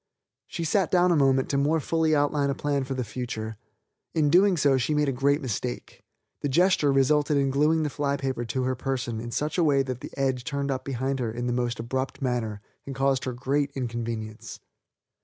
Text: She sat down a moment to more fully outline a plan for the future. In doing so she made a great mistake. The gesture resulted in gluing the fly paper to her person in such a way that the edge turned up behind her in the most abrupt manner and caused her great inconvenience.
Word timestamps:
She 0.47 0.63
sat 0.63 0.89
down 0.89 1.11
a 1.11 1.15
moment 1.15 1.47
to 1.49 1.59
more 1.59 1.79
fully 1.79 2.15
outline 2.15 2.49
a 2.49 2.55
plan 2.55 2.85
for 2.85 2.95
the 2.95 3.03
future. 3.03 3.57
In 4.15 4.31
doing 4.31 4.57
so 4.57 4.75
she 4.79 4.95
made 4.95 5.07
a 5.07 5.11
great 5.11 5.41
mistake. 5.43 6.03
The 6.41 6.49
gesture 6.49 6.91
resulted 6.91 7.37
in 7.37 7.51
gluing 7.51 7.83
the 7.83 7.89
fly 7.91 8.17
paper 8.17 8.43
to 8.45 8.63
her 8.63 8.73
person 8.73 9.19
in 9.21 9.29
such 9.29 9.59
a 9.59 9.63
way 9.63 9.83
that 9.83 10.01
the 10.01 10.09
edge 10.17 10.43
turned 10.43 10.71
up 10.71 10.83
behind 10.85 11.19
her 11.19 11.31
in 11.31 11.45
the 11.45 11.53
most 11.53 11.79
abrupt 11.79 12.19
manner 12.19 12.61
and 12.83 12.95
caused 12.95 13.25
her 13.25 13.33
great 13.33 13.69
inconvenience. 13.75 14.59